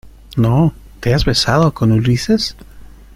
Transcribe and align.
no.¿ 0.35 0.73
te 0.99 1.13
has 1.13 1.25
besado 1.25 1.75
con 1.75 1.91
Ulises? 1.91 2.55